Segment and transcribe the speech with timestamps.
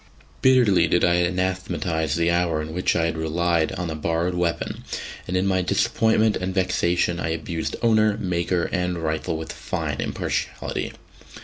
[0.41, 4.83] Bitterly did I anathematise the hour in which I had relied on a borrowed weapon,
[5.27, 10.93] and in my disappointment and vexation I abused owner, maker, and rifle with fine impartiality.